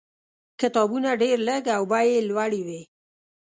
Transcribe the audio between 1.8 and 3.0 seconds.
بیې یې لوړې وې.